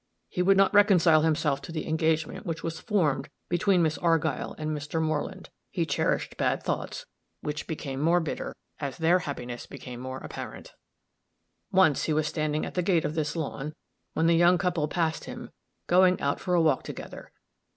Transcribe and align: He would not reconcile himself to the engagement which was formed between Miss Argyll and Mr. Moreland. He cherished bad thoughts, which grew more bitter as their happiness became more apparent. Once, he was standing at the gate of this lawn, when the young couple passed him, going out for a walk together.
He 0.29 0.41
would 0.41 0.57
not 0.57 0.73
reconcile 0.73 1.21
himself 1.21 1.61
to 1.61 1.71
the 1.71 1.87
engagement 1.87 2.43
which 2.43 2.63
was 2.63 2.79
formed 2.79 3.29
between 3.49 3.83
Miss 3.83 3.99
Argyll 3.99 4.55
and 4.57 4.71
Mr. 4.75 4.99
Moreland. 4.99 5.51
He 5.69 5.85
cherished 5.85 6.37
bad 6.37 6.63
thoughts, 6.63 7.05
which 7.41 7.67
grew 7.67 7.97
more 7.97 8.19
bitter 8.19 8.55
as 8.79 8.97
their 8.97 9.19
happiness 9.19 9.67
became 9.67 9.99
more 9.99 10.17
apparent. 10.17 10.73
Once, 11.71 12.05
he 12.05 12.13
was 12.13 12.25
standing 12.27 12.65
at 12.65 12.73
the 12.73 12.81
gate 12.81 13.05
of 13.05 13.13
this 13.13 13.35
lawn, 13.35 13.75
when 14.13 14.25
the 14.25 14.33
young 14.35 14.57
couple 14.57 14.87
passed 14.87 15.25
him, 15.25 15.51
going 15.85 16.19
out 16.19 16.39
for 16.39 16.55
a 16.55 16.61
walk 16.63 16.81
together. 16.81 17.31